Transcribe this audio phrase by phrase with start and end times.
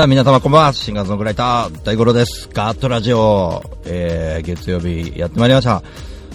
[0.00, 0.72] さあ皆様こんばんは。
[0.72, 2.48] シンガーソングライター、大五郎です。
[2.54, 5.82] ガーットラジオ、えー、月曜日やってまいりました。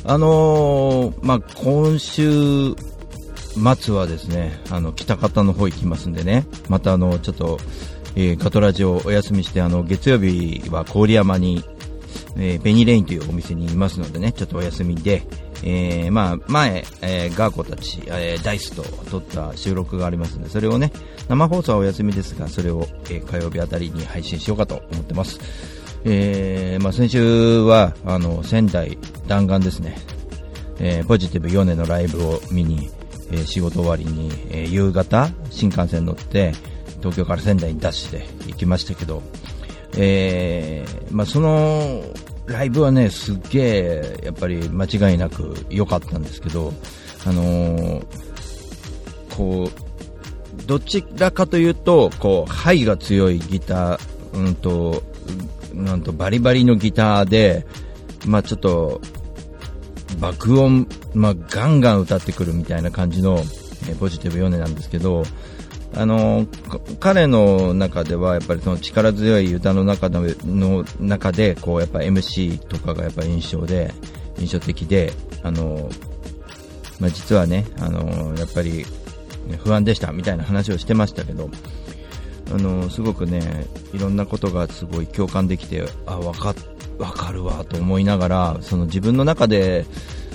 [0.03, 2.75] あのー、まあ、今週
[3.55, 7.57] 末はですね、あの、北方の方行きますんでね、またあの、ちょっと、
[8.15, 11.63] えー、ガトラジオお休みして、あの、月曜日は郡山に、
[12.37, 15.23] えー、ベニレインというお店にいますのでね、ちょっとお休みで、
[15.63, 20.91] えー、まあ、前、えー、ガーコたち、えー、ダイスと撮った収録がありますので、それをね、
[21.29, 25.39] 生放送はお休みですが、それを、え、火曜日あたりに配信しようかと思ってます。
[26.03, 28.97] えー、まあ先週は、あの、仙台
[29.27, 29.97] 弾丸ですね、
[30.79, 32.89] え、ポジティブ4年のライブを見に、
[33.31, 36.53] え、仕事終わりに、えー、夕方、新幹線乗って、
[36.99, 39.23] 東京から仙台に出して行きましたけど、
[39.97, 42.03] えー、まあその、
[42.47, 46.73] ライブはね、すっげえ、やっぱり間違いなく良かったんですけど、
[47.25, 48.05] あのー、
[49.35, 53.99] こう、どちらかというと、こう、ハイが強いギター、
[54.33, 55.03] うんと、
[55.73, 57.65] なんとバリバリのギターで、
[58.25, 59.01] まあちょっと、
[60.19, 63.43] 爆音、まあガンガン歌ってくるみたいな感じの、
[63.89, 65.23] えポジティブヨネなんですけど、
[65.97, 66.45] あの
[66.99, 73.93] 彼の中ではやっぱりその力強い歌の中のの中でこうやっぱ MC とかがやっぱ印象で
[74.37, 75.89] 印象的であの、
[76.99, 78.85] まあ、実はねあのやっぱり
[79.63, 81.49] 不安でしたみたいな話をしてましたけど
[82.51, 86.53] あのすごくねいろんなことがすごい共感できてあ分か
[86.97, 89.85] 分かるわと思いながらその自分の中で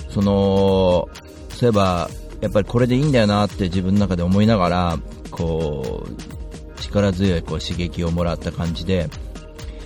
[0.09, 1.07] その
[1.49, 2.09] そういえば
[2.41, 4.97] やっぱりこれでいいんだよなって自分の中で思いながら
[5.29, 9.09] こう力強いこう刺激をもらった感じで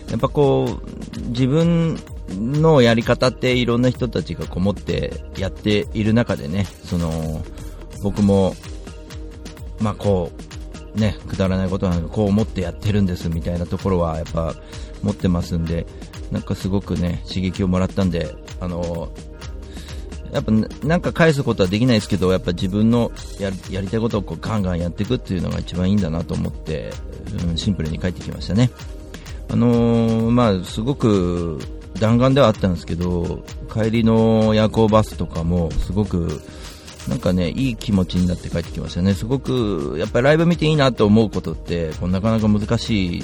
[0.10, 2.00] やっぱこう自分
[2.30, 7.44] のやり方っていろんな人たちがこう持ってやっている中でねその
[8.02, 8.56] 僕も
[9.80, 10.32] まあこ
[10.96, 14.56] うねくだらないことなんかこう思ってやってるんですみたいなところはやっぱ
[15.04, 15.86] 持ってますんで
[16.32, 19.12] なんかすごくね刺激をもらったんであの
[20.35, 20.51] やっぱ
[20.85, 26.91] なんか返すことはできないですけど、やっぱ自分のややりたいことをこうガンガンやっていくっていうのが一番いいんだなと思って、
[27.47, 28.69] うん、シンプルに帰ってきましたね。
[29.50, 31.59] あのー、まあ、すごく
[32.00, 36.41] 弾丸ではあったんですけど、帰りの夜行バスとかもすごく
[37.07, 39.13] なんかね、いい気持ちになって帰ってきましたね。
[39.13, 43.23] すごく、やっぱりライブ見ていいなと思うことって、こうなかなか難しい、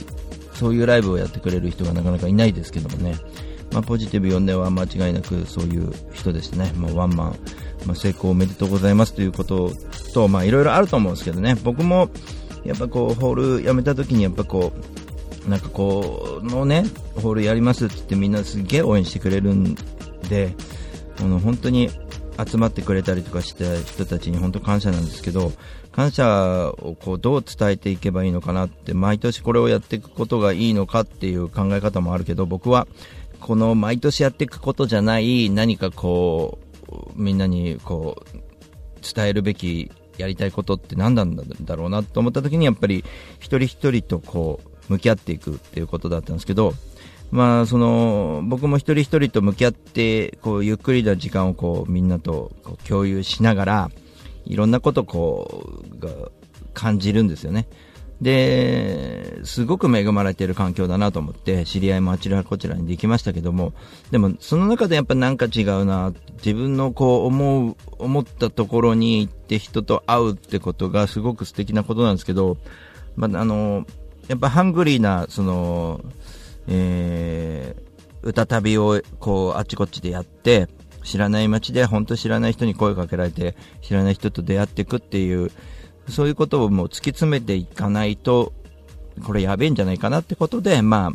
[0.53, 3.16] そういうライブをやってくれる人がなかなかいないですけどもね。
[3.72, 7.40] まあ、ポジティブ4年は間違いなくそういう人ですね、まあ、ワンマン、
[7.86, 9.14] まあ、成功おめでとうございます。
[9.14, 9.72] ということ
[10.14, 12.09] と、まあ、いろいろあると思うんですけどね、僕も
[12.64, 14.72] やっぱこうホール辞めた時にやっぱこ
[15.46, 19.76] うなんかこのねホールやりますって言ってみんなすげえ応援してくれるん
[20.30, 20.56] で
[21.20, 21.90] あの本当に
[22.48, 25.52] 集まってくれたりとかした人たちに本当感謝なんですけど
[25.92, 32.88] 感謝をこうどう伝えていけばいいのかなって毎年これをやっていくことがいいのかっていう考え方もあるけど僕は
[33.41, 38.40] この毎年やっていくことじゃない何かこうみんなにこう
[39.02, 43.03] 伝えるべきやりたいことって何なんだろうなと思った時にやっぱり
[43.40, 46.74] 一人一人とこう向き合っていくっていうことだったんですけど
[47.31, 52.52] まあその僕も一人一人と向き合ってこうゆっくりな時間をこうみんなと
[52.88, 53.91] 共有しながら
[54.46, 56.09] いろんなことこうが
[56.73, 57.68] 感じるんですよね。
[58.22, 63.74] で、すごく恵まれている環境だなと思って、知り合いもあちらこちらにできましたけども、
[64.12, 72.58] でも、その中でやっぱなんか違うな、自分のこう思う、思ったところに行って人と会うってことがすごく素敵なことなんですけど、
[73.16, 73.85] まあ、あの、
[74.28, 76.02] やっぱハングリーな、その、
[76.67, 80.67] えー、歌旅をこう、あっちこっちでやって、
[81.03, 85.52] 知らない街で本当知らない人に声かけられて、知らない人と出会っていくっていう、
[86.09, 88.53] そういうことをもう突き詰めていかないと、
[89.26, 91.12] これやべえんじゃないかなってことで、まあ、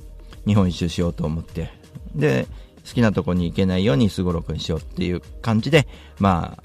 [0.47, 1.71] 日本一周しようと思って、
[2.15, 2.47] で、
[2.87, 5.87] 好きなとこに行けないようにすごろくにしようっていう感じで、
[6.19, 6.63] まあ、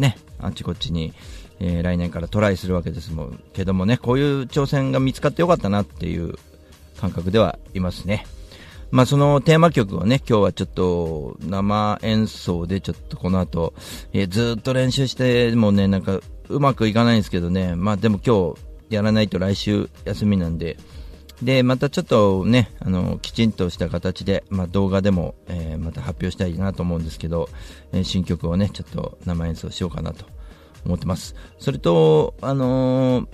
[0.00, 1.14] ね、あっちこっちに、
[1.60, 6.34] えー、来年からトライするわけですもんけどもね、こういう挑戦が見つかってよかったなっていう
[7.00, 8.26] 感覚ではいますね。
[8.90, 13.74] まあそのテーマ曲をね、今日はちょっと生演奏でちょっとこの後、
[14.12, 20.76] えー、ずっと練習してもうね、なんかうまくいかないんですけどね、まあでも今日やらないと来週休みなんで、
[21.42, 27.48] で、またちょっとね、あの、きちんとした形で、まあ動画でも、えー、また発表したいなと思うんですけど、
[27.92, 30.24] えー、新曲をね、ちょっと生演奏しようかなと
[30.86, 31.34] 思ってます。
[31.58, 33.26] それと、あのー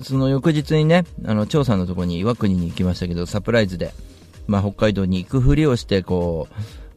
[0.00, 3.92] その翌日にね、あの、張さんのところに岩国に行きましたけど、サプライズで、
[4.46, 6.46] まあ、北海道に行くふりをして、こ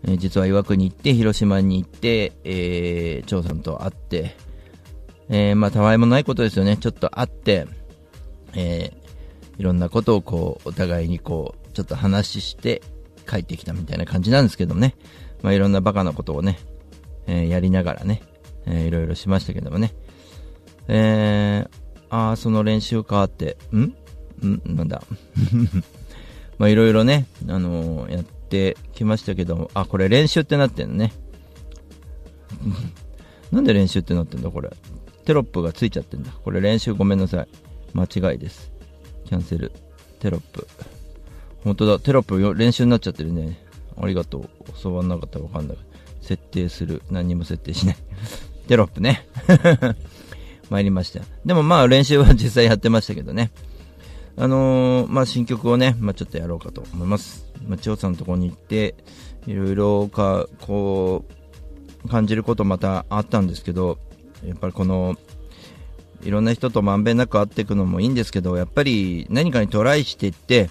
[0.05, 4.35] う、え、実は岩国に行って、広島に行って、えー、張さんと会って、
[5.33, 6.75] えー、まあ、たわいもないことですよね。
[6.77, 7.65] ちょっと会って、
[8.53, 12.81] えー、いろんなことをこう、お互いにこう、ちょっと話して
[13.27, 14.93] 帰ってきたみたいな感じなんですけどもね。
[15.41, 16.59] まあ、いろんなバカなことをね、
[17.27, 18.21] えー、やりながらね、
[18.65, 19.93] えー、いろいろしましたけどもね。
[20.89, 21.69] えー、
[22.09, 23.83] ああ、その練習かって、ん？
[24.45, 24.61] ん？
[24.65, 25.01] なんだ？
[26.59, 31.13] まあいろいろね、あのー、やってきましたけども、あ、これ練習ってなってんのね。
[33.51, 34.69] なんで練習ってなってんだこれ？
[35.25, 36.31] テロップがついちゃってんだ。
[36.43, 37.47] これ練習ごめんなさい。
[37.93, 38.71] 間違いです。
[39.25, 39.71] キャンセル。
[40.19, 40.67] テロップ。
[41.63, 43.57] 本当だ、テロップ練習になっちゃってるね。
[44.01, 44.49] ありがとう。
[44.81, 45.77] 教わんなかったらわかんない。
[46.21, 47.01] 設定する。
[47.11, 47.97] 何も設定しない。
[48.67, 49.27] テロップね。
[50.69, 51.21] 参りました。
[51.45, 53.51] でもまあ練習は実際やってましたけどね。
[54.37, 57.45] あのー、まあ新曲をね、まあちょっとやろうかと思います。
[57.67, 58.95] まあ千代さんのとこに行って、
[59.45, 61.25] いろいろか、こ
[62.05, 63.99] う、感じることまたあったんですけど、
[64.45, 65.15] やっぱりこの、
[66.23, 70.69] いろんな人とまんべんなく会っていくのもいいんですけど、やっぱり何かにトライしていって、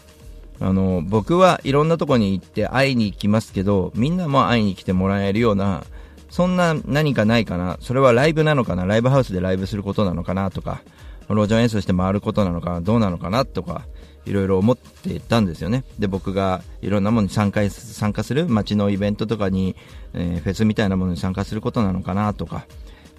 [0.61, 5.85] あの、僕はいろんなとこに行って会いに行きますけど、みんなも会いに来てもらえるような、
[6.29, 10.83] そんな何かないかな、それはライブなのかな、ライブハウスでライブすることなのかなとか、
[11.29, 13.87] 路上演奏して回ることなのかな、どうなのかなとか、
[14.27, 15.85] いろいろ思ってたんですよね。
[15.99, 19.75] で、僕がいろんなものに参加参加する、街のイベントとかに、
[20.13, 22.67] えー、フェスみたいなものに参加することなのかなとか、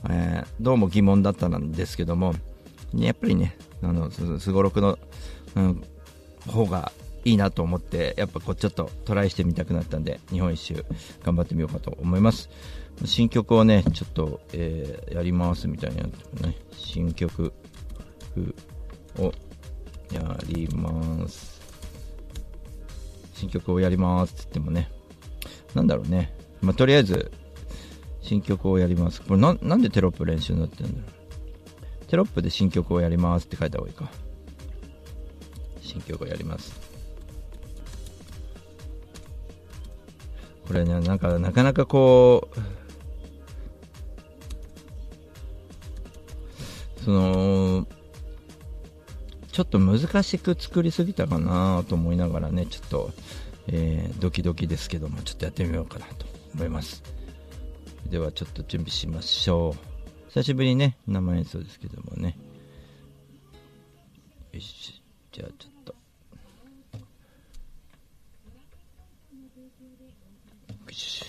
[0.10, 2.34] えー、どうも疑問だったんですけども、
[2.94, 4.98] やっぱりね、あの、すごろくの、
[5.56, 5.84] うん、
[6.48, 6.92] 方が
[7.24, 10.86] いいなと思って、やっぱこうちょっとトライしてみたくなったんで、日本一周
[11.24, 12.50] 頑張ってみようかと思います。
[13.06, 16.12] 新曲をね、ちょっと、えー、やりますみたいな、ね、
[16.76, 17.54] 新曲
[19.18, 19.34] を
[20.12, 21.62] やります。
[23.36, 24.92] 新曲をやりますって言ってもね、
[25.74, 26.34] なんだろうね。
[26.62, 27.32] まあ、とりあえず、
[28.22, 29.22] 新曲をやります。
[29.22, 32.06] これな、なんでテロップ練習になってるんだろう。
[32.08, 34.12] テロップで新曲をやりますって書いた方がいいか。
[35.82, 36.74] 新曲をやります。
[40.68, 42.60] これね、なんか、なかなかこう、
[47.04, 47.88] その、
[49.52, 53.12] ちょっと難しく作りすぎたかなと思いながらね、ちょっと、
[53.68, 56.26] えー、ドキドキですけども、ちょっとやってみようかなと
[56.56, 57.04] 思います。
[58.12, 60.30] ではちょっと準備しましょう。
[60.32, 62.38] 久しぶりにね、生演奏ですけどもね。
[64.52, 65.96] よし、じゃあちょっと。
[70.88, 71.26] よし。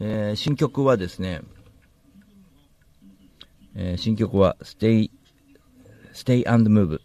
[0.00, 1.40] え、新曲はですね、
[3.74, 5.10] えー、新曲は Stay,
[6.12, 7.00] Stay and Move、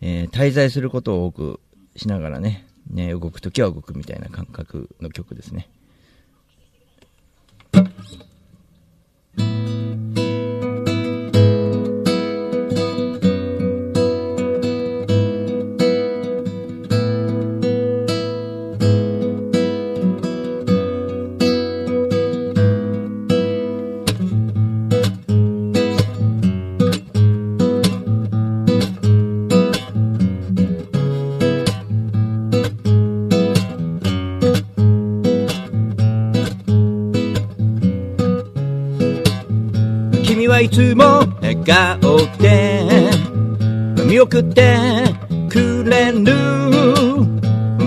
[0.00, 1.60] えー、滞在することを多く
[1.96, 5.68] しながらね、ね、動くときは動くみたいな感覚の曲ですね。
[44.18, 44.76] 見送って
[45.48, 46.24] くれる。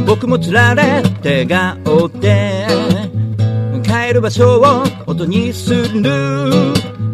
[0.06, 2.66] 僕もつられて顔で。
[3.84, 6.10] 帰る場所を音にする。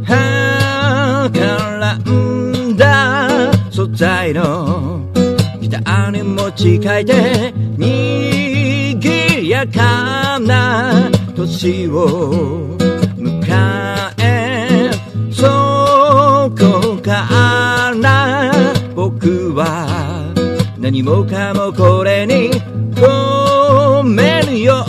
[0.05, 1.39] はか
[1.79, 3.51] らんだ。
[3.71, 5.01] 素材の
[5.59, 12.86] ギターに持ち替えてにぎやかな年を。
[19.19, 20.31] 僕は
[20.77, 22.51] 何もかもこれに
[22.93, 24.85] 込めるよ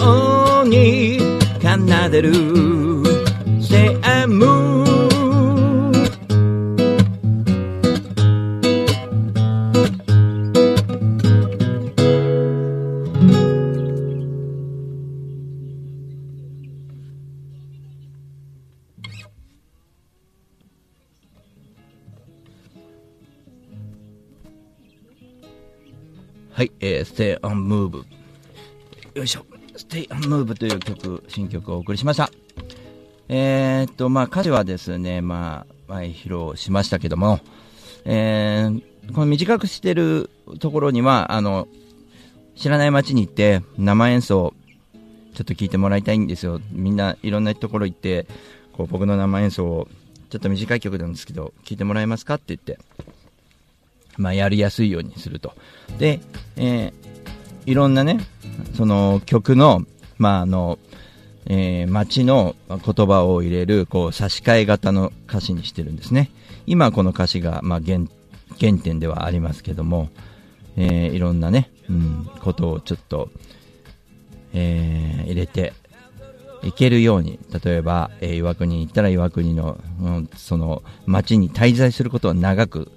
[0.65, 1.19] うに
[1.63, 2.78] 奏でる。
[26.59, 28.05] はい、えー、Stay on Move。
[29.15, 29.47] よいしょ。
[29.77, 32.33] Stay on Move という曲、新曲をお送りしました。
[33.29, 37.39] えー、っと、まあ、歌詞はですね、まあ、前披露しましたけども、
[38.05, 41.69] えー、この短くしてるところには、あの、
[42.57, 44.53] 知らない街に行って生演奏
[45.35, 46.61] ちょっと聞いてもらいたいんですよ。
[46.73, 48.27] みんないろんなところ行って、
[48.73, 49.89] こう僕の生演奏を
[50.29, 52.81] ちょっと短い曲なんですけど、聞いてもらえますかって言って、
[54.19, 55.55] まあやりやすいようにすると。
[55.99, 56.21] で、
[56.57, 58.19] えー、いろんなね、
[58.77, 59.85] その曲の、
[60.19, 60.79] まああの、
[61.47, 66.31] えー、街の言葉を入れる、こう差し替え型の歌詞にしてるんですね。
[66.67, 68.01] 今この歌詞が、まあ原、
[68.61, 70.11] 原点ではありますけども、
[70.77, 73.31] えー、いろんなね、うん、ことをちょっと、
[74.53, 75.73] えー、入れて
[76.63, 82.93] いけるように、例えば、えー、岩国に行ったら岩国の、うん、その街に滞在することを長く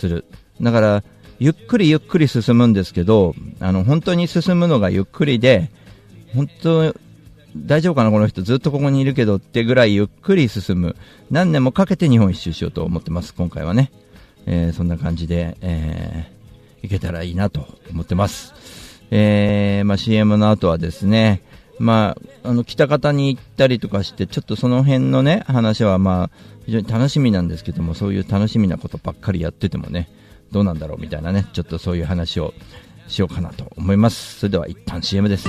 [0.00, 0.24] する。
[0.60, 1.04] だから、
[1.38, 5.70] ゆっくりゆっくり進むんですけど、あの、本当に進むのがゆっくりで、
[6.34, 6.94] 本当、
[7.56, 10.96] 大丈夫かなこの人ずっとここにいるけどってぐらいゆっくり進む。
[11.30, 13.90] 何年もかけて日本一周しようと思ってます、今回はね。
[14.46, 18.54] えー、そんな感じで、えー、いけたらいいなと思ってます。
[19.10, 21.42] えー、まあ、CM の後はですね、
[21.80, 26.30] まあ、あの、北方に行ったりとかして、ちょっとその辺のね、話はまあ、
[26.66, 30.10] 非常に楽しみなんですけども、そういう楽しみなことばっかりやっててもね、
[30.52, 32.52] どうなんだろうみたいなね、ちょっとそういう話を
[33.08, 34.40] しようかなと思います。
[34.40, 35.48] それでは一旦 CM です。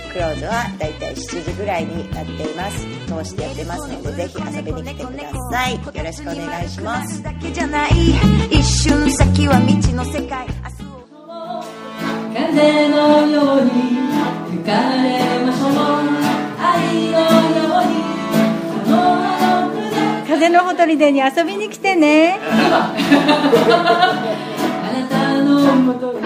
[0.11, 2.85] クローズはだいたい7時ぐらいになっています。
[3.07, 5.75] 通してやってますのでぜひ遊びに来てください。
[5.75, 7.23] よろしくお願いします。
[7.23, 7.91] だけじゃない
[8.51, 10.45] 一瞬先は未知の世界
[12.33, 13.71] 風のように
[14.51, 15.71] 吹かれましょう
[16.59, 17.95] 愛のように
[20.27, 22.37] 風のほとりでに遊びに来てね。
[22.41, 22.93] あ
[24.93, 26.20] なたのもと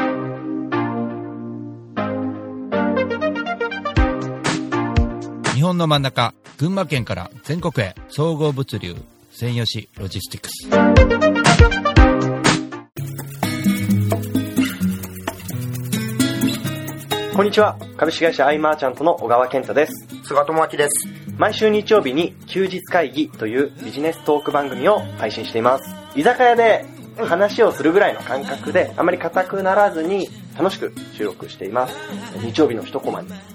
[5.66, 8.96] 本の真ん中群馬県から全国へ総合物流
[9.32, 10.50] 専用紙ロジスティック
[17.32, 21.08] スこんにちは株式会社アイマーチャントの小川健太です菅智明です
[21.38, 25.84] 毎週日曜日に休日会議というビジネストーク番組を配信しています。
[26.16, 26.86] 居酒屋で
[27.18, 31.96] 話をするぐらいの感覚で、あまり硬くならずに楽しく収録しています。
[32.40, 33.30] 日曜日の一コマに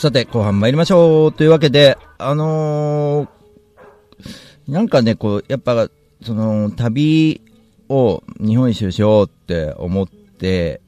[0.00, 1.32] さて、後半参りましょう。
[1.34, 5.90] というわけで、あのー、なんかね、こう、やっぱ、
[6.22, 7.42] その、旅
[7.90, 10.80] を日本一周しようって思って、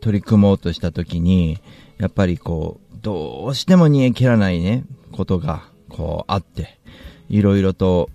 [0.00, 1.58] 取り組もうとしたときに、
[1.98, 6.80] やっぱりこう、どうしても煮え切らないね、ことが、こう、あって、
[7.28, 8.08] いろいろと、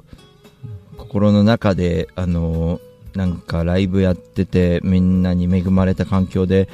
[0.98, 6.68] 心の中で、あのー、なんかライブやってて、みんなに恵まれた環境で、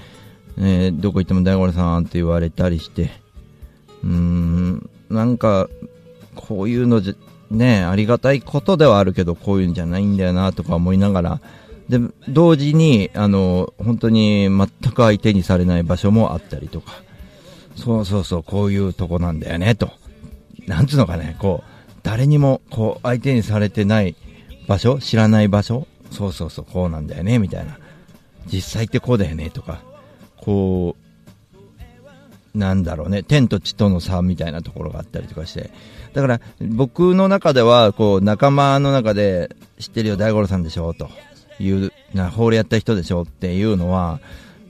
[0.58, 3.25] えー、どこ行っても大五郎さんって言われたりして、
[4.06, 5.68] うん、なんか、
[6.36, 7.14] こういうのじゃ、
[7.50, 11.42] ね、ありがたいことではあるけど、こういうんじゃないんだよな、とか思いながら、
[11.90, 16.94] で、同時に、あの、本当に全く相手にされない場所もあったりとか、
[17.76, 19.90] そうそうそう、こういうとこなんだよね、と。
[20.68, 24.16] なんつうのかね、こう、誰にも、こう、相手にされてない
[24.68, 27.78] 場所知らない場所そうそうそう、こうなんだよね、みたいな。
[28.48, 29.82] 実際ってこうだよね、とか。
[30.38, 31.05] こう、
[32.56, 35.70] なんだろうね、天と地との差みたいなところがあったりとかして。
[36.14, 41.10] だから、僕の中では、こう、仲間の中で、知ってるよ、大五郎さんでしょ、と
[41.60, 44.22] いう、な、ホールやった人でしょっていうのは、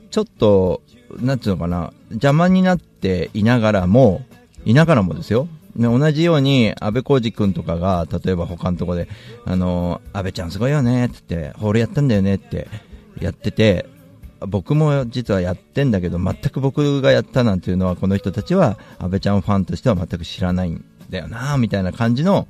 [0.10, 0.82] ちょっと、
[1.22, 4.24] なんていうのかな、邪魔になっていながらも、
[4.66, 5.48] いながらもですよ。
[5.76, 9.08] ね同じように、安倍浩二君とかが、例えば他のとこで、
[9.46, 12.68] あの、安倍ちゃんすごいよねって言って、ホールやったんだよねって
[13.22, 13.86] やってて、
[14.48, 22.48] 僕も実はやってんだけど、全く僕がやったなんていうのは、この人たちは、安倍ちゃんファンとしては全く知らないんだよな、みたいな感じの、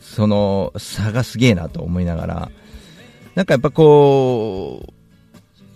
[0.00, 2.50] その、差がすげえなと思いながら、
[3.34, 4.82] なんかやっぱこ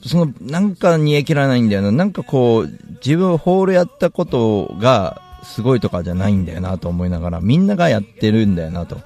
[0.04, 1.92] う、その、なんか煮え切らないんだよな。
[1.92, 2.70] なんかこう、
[3.04, 8.98] 自分ホールやったことがすごいとかじゃないんだよなと思いながら、みんながやってるんだよなと。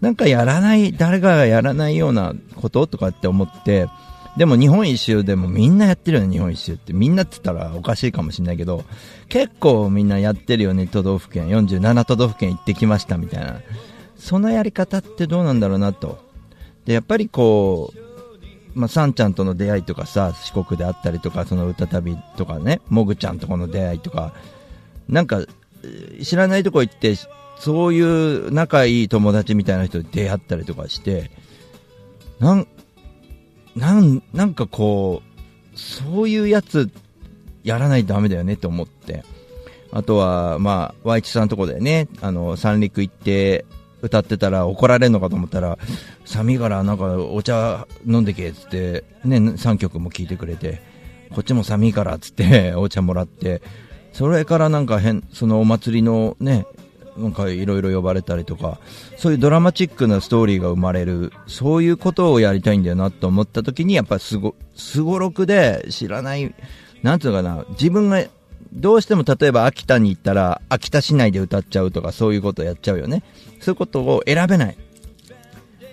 [0.00, 3.88] なんかやらない、誰かがやらないようなこととかって思って、
[4.36, 6.92] でも日本一周でもみんなやってるよね、日本一周って。
[6.92, 8.84] みんなって言ったらおかしいかもしれないけど、
[9.28, 11.48] 結構みんなやってるよね、都道府県。
[11.48, 13.60] 47都道府県行ってきましたみたいな。
[14.16, 16.18] そのやり方ってどうなんだろうなと。
[16.84, 18.04] で、やっぱりこう、
[18.74, 24.34] まあ、サンちゃんとの出会いとかさ、四国であったりとか、その歌旅とかね、もぐちゃんとこの出会いとか、
[25.08, 25.42] なんか、
[26.22, 27.14] 知らないとこ行って、
[27.58, 31.30] そういう仲いい友達みたいな人と出会ったりとかして、
[32.40, 32.66] なん、
[33.76, 35.22] なん、なんかこ
[35.74, 36.90] う、そういうやつ、
[37.62, 39.24] やらないとダメだよねって思って。
[39.90, 43.64] あとは、まあ、ワイチさんのとこでね、あの、三陸行って
[44.02, 45.78] 歌ってたら怒られるのかと思ったら、
[46.24, 50.82] 寒いからなんかお茶飲んでけっつって、ね、3曲も聴いてくれて、
[51.30, 53.62] こっちも寒いからっつって お茶もらって、
[54.12, 56.66] それからなんか変、そのお祭りのね、
[57.16, 58.78] なんかいろいろ呼ばれたりとか、
[59.16, 66.54] そういうドラマチックなストーリーが生まれる、そういうことをやりたいんだよなと思った時に、やっぱすご、すごろくで知らない、
[67.02, 68.24] なんていうのかな、自分が、
[68.72, 73.22] どうしても例えば秋田に行ったら、秋田市内で歌っちゃうとか、そういうことをやっちゃうよね。
[73.60, 74.76] そういうことを選べない。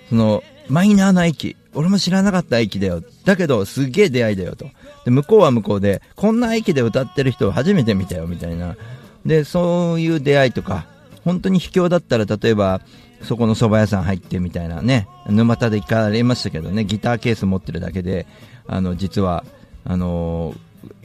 [0.08, 1.56] その、マイナーな駅。
[1.74, 3.02] 俺も知らなかった駅だよ。
[3.24, 4.66] だけど、すげえ出会いだよと。
[5.04, 8.76] で、向こうは向こうで、こんな駅で歌ってる人を初めて見たよ、みたいな。
[9.24, 10.86] で、そういう出会いとか、
[11.24, 12.80] 本当に秘境だったら、例えば、
[13.22, 18.26] そこの蕎麦屋さん入ってみたいなね、沼田で行かれましたけどね、ギターケース持ってるだけで、
[18.66, 19.44] あの、実は、
[19.84, 20.54] あの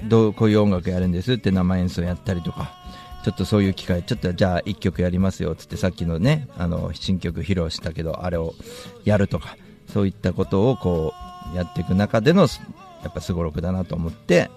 [0.04, 2.72] どう、こういう音楽やるんですって生演奏やったりとか、
[3.24, 8.56] ちょっとそういう機会、ちょっとじゃあ1曲やりますよっつってさっきのね、あの、新曲披露したけど、あれを
[9.06, 9.58] やるとか、
[9.92, 11.14] そういったことをこ
[11.54, 12.48] う、やっていく中での、
[13.04, 14.50] やっぱすごろくだなと思って、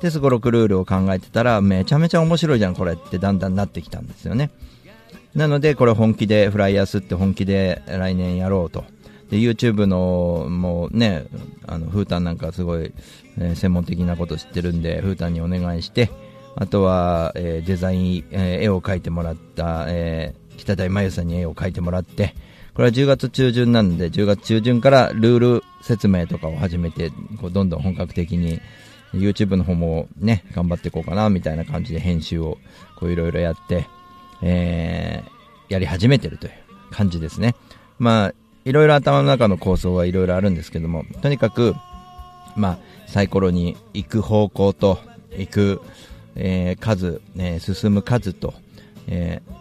[0.00, 4.50] で、すごろくルールを考えてたら、めちゃめちゃ面白いじゃん、これってだんだんなってきたんですよね。
[5.34, 8.84] なので、これ本気で、フライヤースって本気で来年やろうと。
[9.30, 11.26] で、YouTube の、もうね、
[11.66, 12.92] あの、フータンなんかすごい、
[13.38, 16.10] えー、専門的なこと知ってるんで、フータンにお願いして、
[16.56, 22.34] あとは、えー、デザイン、えー、絵を描いてもらった、えー、北台真由さんに絵を描いてもらって、
[22.74, 27.10] これは10月中旬なんで、10月中旬からルール説明とかを始めて、
[27.40, 28.60] こうどんどん本格的に、
[29.12, 32.58] YouTube の方もね、頑張っていこうかな、みたいな感じで編集を、
[32.96, 33.86] こういろいろやって、
[34.42, 36.52] えー、やり始めてるという
[36.90, 37.54] 感じですね。
[37.98, 41.74] まあ、いろいろ頭の中の構想はいろいろあるんですけども、とにかく、
[42.56, 44.98] まあ、サイコロに行く方向と、
[45.36, 45.80] 行く、
[46.36, 48.54] えー、数、えー、進む数と、
[49.06, 49.52] えー、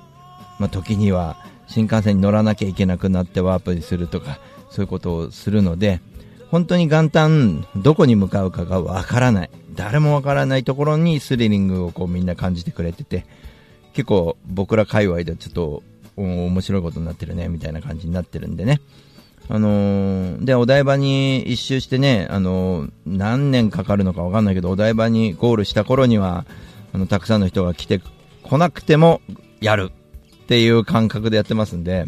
[0.60, 1.38] まあ、時には
[1.68, 6.02] 新幹線に乗らなきゃいけなくなってワープにするとか、そういうことをするので、
[6.50, 9.50] 本当に元旦、どこに向かうかがわからない。
[9.76, 13.26] 誰もわからないところにスリリングをこうみんな感じてくれてて、
[13.98, 15.82] 結構僕ら界隈ではちょっと
[16.18, 18.80] 面白いことになってるね、みたいな感じになってるんでね。
[19.50, 26.46] あのー、で、お台場に一周してね、あのー、何年かかるのかわかんないけど、お台場にゴールした頃には、
[26.94, 28.00] あの、たくさんの人が来て、
[28.44, 29.20] 来なくても
[29.62, 32.06] やるっていう感覚でやってますんで、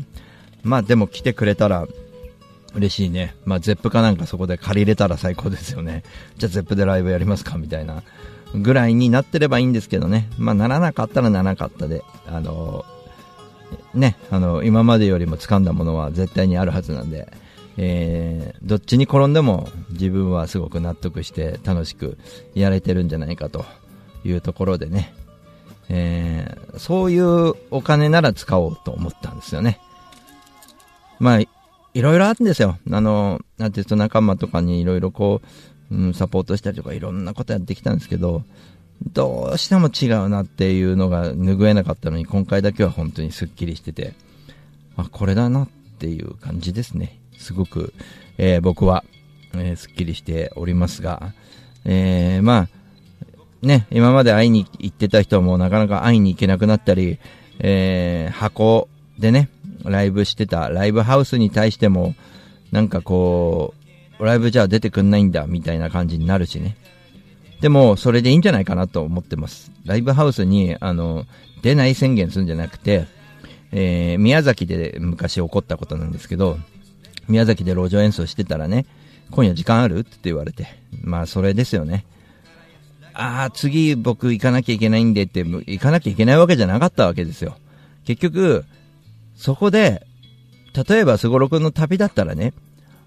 [0.62, 1.88] まあでも来てくれたら
[2.76, 3.34] 嬉しいね。
[3.46, 6.04] まあ、ゼップかなんかそこで借りれたら最高ですよね。
[6.38, 8.04] じゃあゼップでライブやりますかみたいな。
[8.56, 10.30] ぐらいになってればいいんですけどね。
[10.38, 12.86] まあ、ならなかったらならなかったで、あの
[13.94, 17.32] ね、あの、今までよりも掴んだものは絶対にあるはずなんで、
[17.78, 22.18] えー、どっちに転んでも自分はすごく納得して楽しく
[22.54, 23.64] やれてるんじゃないかと
[24.26, 25.14] いうところでね、
[25.88, 29.80] えー、そういうお金なら使おうと思ったんですよね。
[31.20, 31.48] まあ、い
[31.94, 32.78] いろいろあるんですよ。
[32.92, 35.48] あの、アーティスト仲間とかにいろいろこう、
[35.92, 38.44] うん、サポートしたりとかいろんなことやってきたんですけど、
[39.14, 44.14] どうしても違うなっていうのが拭えなかったのに、今回だけは本当にスッキリしてて、
[44.98, 45.68] あ、これだなっ
[46.00, 47.20] ていう感じですね。
[47.38, 47.94] すごく、
[48.38, 49.04] えー、僕は、
[49.54, 51.34] えー、スッキリしておりますが、
[51.86, 57.20] えー、まあ、ね、今まで会いに行ってた人もなかなか会いに行けなくなったり、
[57.60, 59.50] えー、箱でね、
[59.84, 62.16] ライブしてた、ライブハウスに対しても、
[62.72, 63.79] なんかこう、
[64.26, 66.76] ライブじゃ出てくんないんだ、みたいな感じになるしね。
[67.62, 69.72] でも、それでいいんじゃないかなと思ってます。
[69.86, 71.26] ライブハウスに、あの、
[71.62, 73.08] 出ない宣言するんじゃなくて、
[73.72, 76.58] えー、宮崎で昔起こったことなんですけど、
[77.28, 78.86] 宮崎で路上演奏してたらね、
[79.32, 80.68] 今夜時間あるって言われて、
[81.04, 82.06] まあそれですよね。
[83.14, 87.58] ああ、次僕行かなきゃいけないんでって、行かなきゃいけないわけじゃなかったわけですよ。
[88.06, 88.66] 結局、
[89.36, 90.06] そこで、
[90.88, 92.54] 例えばすごろくの旅だったらね、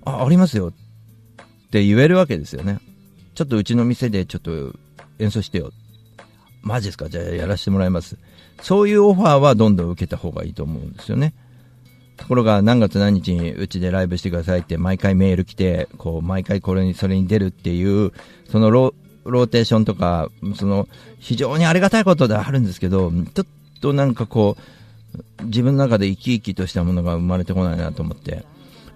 [0.04, 0.72] あ、ありますよ
[1.72, 2.80] って言えるわけですよね。
[3.34, 4.74] ちょっとうちの店でちょっと
[5.18, 5.72] 演奏してよ。
[6.60, 7.08] マジですか？
[7.08, 8.18] じゃあやらせてもらいます。
[8.60, 11.32] そういうオファーはどんどん受けた方がいいと思うんですよね。
[12.18, 18.12] ところが何月何日にうちでライブしてくださいって毎回メール来て、こう毎回これに、それに出るっていう、
[18.50, 20.88] そのロローテーションとか、その
[21.20, 23.46] 非常にありがたいことではあるんですけど、ちょっ
[23.80, 24.58] となんかこ
[25.40, 28.44] う、自分の中で生き生きとしたものが生まれてこないなと思って、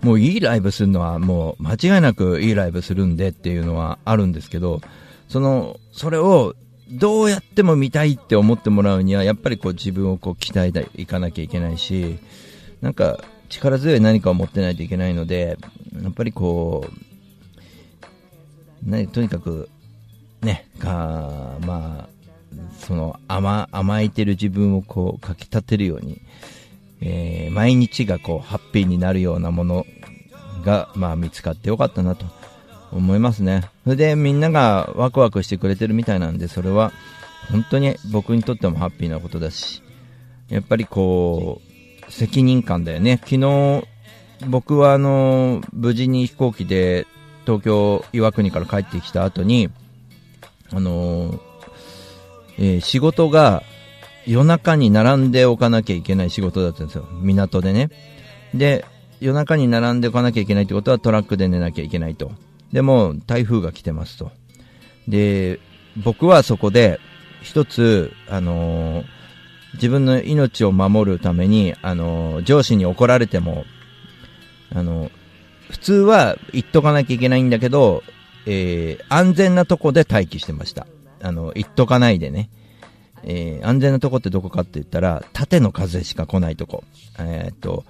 [0.02, 4.80] もういいライブするのはもう間違いなくいいライブするんでっていうのはあるんですけど、
[5.28, 6.54] その、それを
[6.90, 12.18] どうやっても見たいって思ってもらうには、やっぱりこう自分をこう鍛えていかなきゃいけないし、
[12.80, 15.58] なんか力強い何かを持ってないといけないので、
[16.02, 16.88] やっぱりこ
[18.84, 19.68] う、ね、とにかく、
[20.42, 22.08] ね、か、まあ、
[22.78, 26.22] その甘、甘えてる自分をこう、かき立てるように、
[27.00, 29.86] えー、毎日がこう、ハッピーになるようなもの
[30.64, 32.26] が、まあ見つかってよかったなと
[32.92, 33.62] 思いますね。
[33.84, 36.92] それでみんながワクワクしてくれてるみたいなんで、それは
[37.50, 39.82] 本当に僕にとってもハッピーなことだし、
[40.48, 41.60] やっぱりこ
[42.08, 43.18] う、責任感だよね。
[43.24, 43.84] 昨日、
[44.48, 47.06] 僕はあの、無事に飛行機で
[47.44, 49.70] 東京岩国から帰ってきた後に、
[50.72, 51.40] あの
[52.58, 53.62] えー、仕事が
[54.26, 57.06] 夜中に並んでおかなきゃいけない仕事だったんですよ。
[57.20, 57.90] 港でね。
[58.54, 58.84] で、
[59.20, 62.32] 夜中に並んでおかなきゃいけないってことはトラックで寝なきゃいけないと。
[62.72, 64.32] でも、台風が来てますと。
[65.08, 65.60] で、
[65.96, 67.00] 僕はそこで、
[67.42, 69.04] 一つ、あのー、
[69.74, 73.64] 自分の命を守るために、あのー、上司に怒られても、
[74.74, 75.10] あのー、
[75.70, 78.02] 普通は言っとかなきゃいけないんだけど、
[78.46, 80.86] えー、安全なとこで待機してました。
[81.22, 82.50] あの、言っとかないでね。
[83.22, 86.84] えー、安全なとこってどこかって言ったら、縦の風しか来ないとこ。
[87.18, 87.84] えー、っと、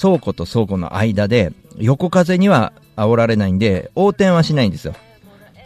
[0.00, 4.94] 倉庫と倉庫の間で、横風には煽られないんで、横転はしないんですよ。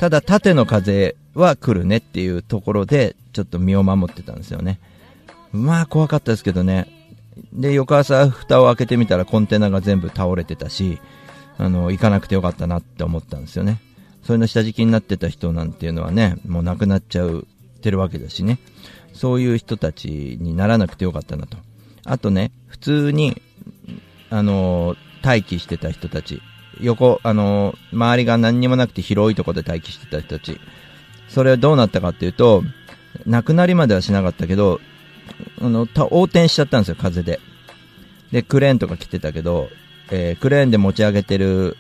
[0.00, 4.80] ただ、縦の風は来るねっていうところで、ちょっと身を守ってたんですよね。
[5.52, 6.88] まあ、怖かったですけどね。
[7.52, 10.98] で、翌朝、蓋を開けてみたらコンテナが全部倒れてたし、
[11.58, 13.80] あの、行かなくてよかったなって思ったんですよね。
[14.22, 17.46] それの下敷きになってた人なんていうのはね、もう亡くなっちゃう、
[17.82, 18.58] てるわけだしね。
[19.12, 21.58] そういう人たちにならなくてよかったなと。
[22.04, 23.42] あとね、普通に、
[24.30, 26.40] あの待機してた人たち。
[26.80, 30.58] 横、あの周りが何にもなくて広いとこで待機してた人たち。
[31.28, 32.62] それはどうなったかっていうと、
[33.26, 34.80] 亡くなりまではしなかったけど、
[35.60, 37.40] あの、横転しちゃったんですよ、風で。
[38.32, 39.68] で、クレーンとか来てたけど、
[40.10, 41.76] えー、クレーンで持ち上げてる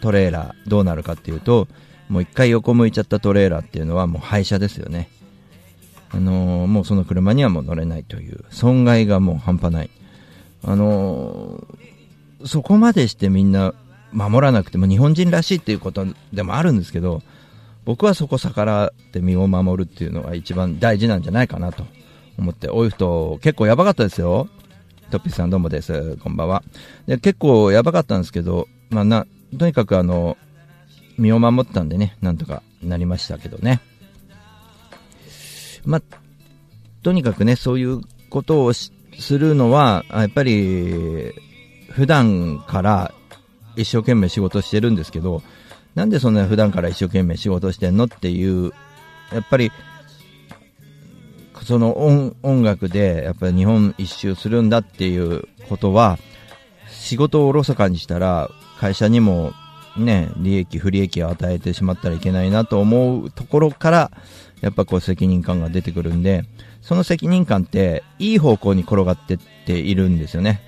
[0.00, 1.68] トレーラーどうなるかっていうと、
[2.08, 5.08] もう一回横向いちゃったトレーラーっていうのはもう廃車ですよね。
[6.16, 9.90] あのー、もうその車にはもう乗れないという、損害がもう半端ない。
[10.64, 13.74] あのー、そこまでしてみんな
[14.12, 17.22] 守らなくても日本人らしいっていうことでもあるんですけど、
[17.84, 21.84] 僕はそこ逆らって身を守るっていうのが一番大事なんじゃないかなと
[22.38, 24.48] 思って、おいふと結構やばかったですよ。
[25.10, 26.16] トッピーさんどうもです。
[26.16, 26.62] こんばんは。
[27.06, 29.26] で結構やばかったんですけど、まあな、
[29.58, 30.38] とにかくあの、
[31.18, 33.80] 身を守ったんでね、なんとかなりましたけどね。
[35.86, 36.02] まあ、
[37.02, 38.92] とにかくね、そういうことをす
[39.30, 41.32] るのは、やっぱり、
[41.90, 43.14] 普段から
[43.76, 45.42] 一生懸命仕事してるんですけど、
[45.94, 48.72] なんでそんな普段から一生懸命仕事してんのっていう、
[49.32, 49.70] やっぱり、
[51.62, 56.18] その音音楽でやっぱり日本一周するんだっていうことは、
[56.90, 59.52] 仕事をおろそかにしたら、会社にも
[59.98, 64.10] ね、利益、不利益を与えてしまったらいけないなと思うところから、
[64.60, 66.44] やっぱこう責任感が出てくるんで、
[66.80, 70.60] その責任感っていい方向に転がってっているんですよね。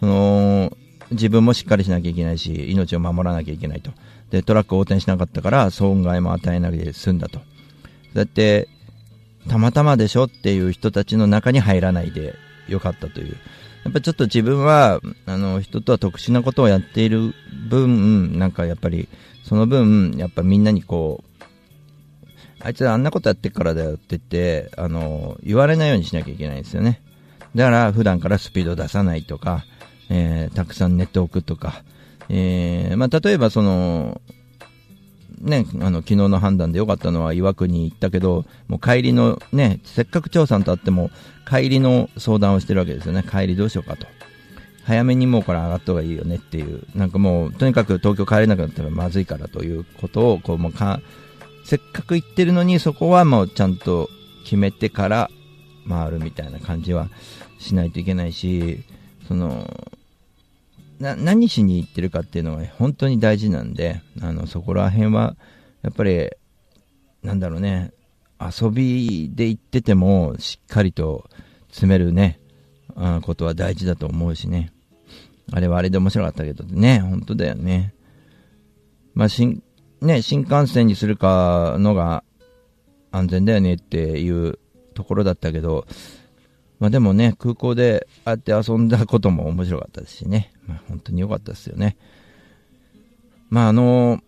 [0.00, 0.76] その、
[1.10, 3.90] 自分もしっかりしなきゃいけないし、命を守らなきゃいけないと。
[4.30, 7.40] で、トラック横転しなかったから損害も与えなくて済んだと。
[8.14, 8.68] だって、
[9.48, 12.34] たまたまでしょっていう人たちの中に入らないで
[12.68, 13.36] よかったという。
[13.86, 17.34] やっぱちょっと自分は、あの、人とは特殊なことをやっている
[17.68, 19.08] 分、なんかやっぱり、
[19.44, 21.44] その分、やっぱみんなにこう、
[22.60, 27.00] あいつあんなことやってからだよって言って、あの、言われないようにしなきゃいけないんですよね。
[27.54, 29.64] だから普段からスピード出さないとか、
[30.10, 31.84] えー、たくさん寝ておくとか、
[32.28, 34.20] えー、まあ、例えばその、
[35.40, 41.10] ね、あの、昨日の判断で良かったのは岩国に行ったけど、もう帰りのね、せっかく張さんと会っても、
[41.48, 43.22] 帰りの相談をしてるわけですよね。
[43.22, 44.06] 帰りどうしようかと。
[44.84, 46.84] 早めにもうこれ上がった方がいいよねっていう。
[46.94, 51.00] なんかもう、とにかく東京帰れなくなったらまずいからということを、こう、もうか、
[51.64, 54.08] せっかく行ってるのに、そこはもうちゃんと
[54.44, 55.30] 決めてから
[55.88, 57.08] 回るみたいな感じは
[57.58, 58.84] しないといけないし、
[59.26, 59.68] その、
[60.98, 65.36] 何しに行ってるかっていうのは本当に大事なんで、あの、そこら辺は、
[65.82, 66.30] やっぱり、
[67.22, 67.92] なんだろうね、
[68.40, 71.28] 遊びで行ってても、しっかりと
[71.68, 72.40] 詰めるね、
[72.94, 74.72] あことは大事だと思うしね。
[75.52, 77.94] あれはあれで面白かったけどね、本当だよね。
[79.14, 79.62] まあ、新、
[80.00, 82.24] ね、新幹線にするかのが
[83.12, 84.58] 安全だよねっていう
[84.94, 85.86] ところだったけど、
[86.78, 90.52] まあでもね、空港でああやって遊んだことも面白かったですしね。
[90.66, 91.96] まあ本当に良かったですよね。
[93.48, 94.20] まああの、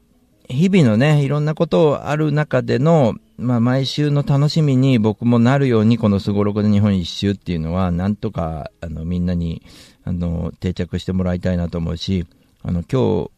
[0.48, 9.62] 日々のね、いろんなことをある中での、まあ毎週の楽しみに僕もなるようにこのすごろくで日本一周っていうのは、なんとかあのみんなに
[10.04, 12.26] あの定着してもらいたいなと思うし、
[12.62, 13.30] あの今日、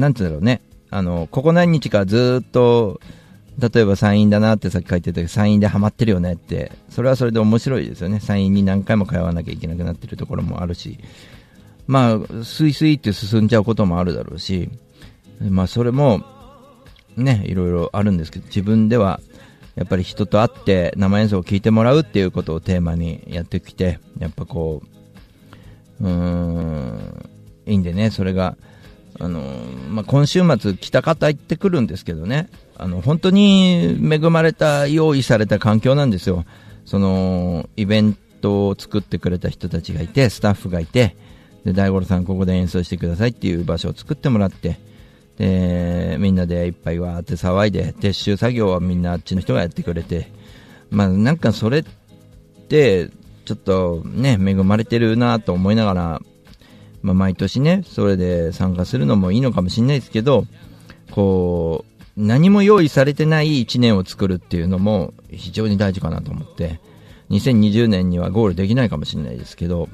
[0.00, 3.00] なんつうんだろうね、あの、ここ何日かずっと、
[3.58, 8.18] 例えば山陰だなってさっき書いてたけど、山陰でハマってるよねって、それはそれで面白いですよね。
[8.20, 10.98] 山陰に何回も通わなきゃいけなくなってるところもあるし、
[11.86, 14.70] まあ、スイスイって進んじゃうこともあるだろうし、
[15.40, 16.24] まあ、それも、
[17.16, 19.20] ね、いろいろあるんですけど、自分では、
[19.74, 24.82] やっぱり人と会って生演奏を聴いてもらうっていうことをテーマにやってきて、やっぱこ
[26.00, 27.30] う、うーん、
[27.66, 28.56] いいんでね、それが、
[29.20, 29.40] あの
[29.90, 36.44] まあ、今週末、北方行ってくるんですけどね、あの本当に恵まれた、用意された環境なんですよ、
[36.86, 41.16] そのイベントを作ってくれた人たちがいて、スタッフがいて、
[41.64, 44.78] で大五郎さん、ここで演奏してくださいっていう場所を作ってもらって、
[45.38, 50.32] でみんなでいっぱいわーって騒いで、撤収作業はみんなあっちの人がやってくれて、
[50.90, 51.84] まあ、なんかそれっ
[52.68, 53.10] て、
[53.44, 56.22] ちょっとね、恵まれてるなと思いながら、
[57.02, 60.46] まあ、毎年ね、それで参加するのもいいのかもしれないですけど、
[61.10, 66.80] こう、何も用意されてない1年を作るっていうのも非常に大事かなと思って、
[67.30, 69.88] 2020年にはゴールできないかもしれないですけど、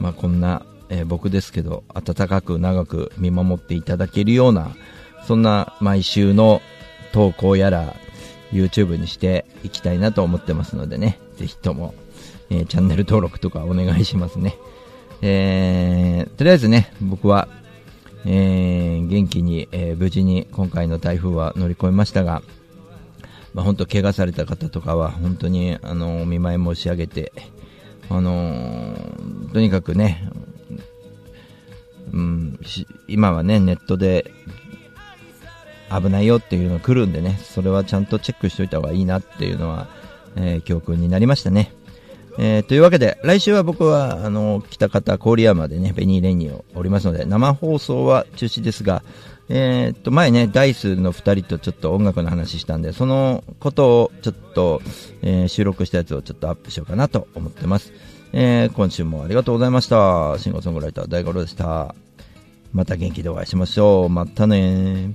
[0.00, 4.72] まあ、こんな、えー、僕ですけど、温かく長く見守っていただけるような、
[5.26, 6.60] そんな毎週の
[7.12, 7.94] 投稿やら、
[8.52, 11.94] YouTube にしていきたいなと思ってますのでね、ぜひとも、
[12.50, 14.56] えー、チャンネル登録とかお願いしますね。
[15.22, 17.48] えー、とりあえずね、僕は、
[18.24, 22.42] えー、元気に、えー、無事に今回の台風は乗り越えましたが、
[23.54, 27.32] まあ、本当怪我された方とかは本当にあのお見舞い申し上げて、
[28.10, 28.96] あの、
[29.52, 30.28] とにかくね、
[32.12, 32.58] うん、
[33.06, 34.32] 今はね、ネットで
[35.88, 39.88] 危ないよっていうのが来るんでね、それはちゃんとチェックしておいた方がいいなっていうのは、
[40.36, 41.72] えー、教訓になりましたね。
[42.38, 49.02] えー、というわけで、来週は僕は、あの、北方郡山でね、ベニーレニーをおりますので、生放送は中止ですが、
[49.48, 54.80] えー、っと、前ね、ダイスの2人とちょっと音楽の話したんで、そのことをちょっと、
[55.20, 57.92] えー、収録したやつをちょっとアップしようかなと思ってます。
[58.32, 60.38] えー、今週もありがとうございました。
[60.38, 61.94] シンガーソングライター大五郎でした。
[62.72, 64.08] また元気でお会いしましょう。
[64.08, 65.12] またね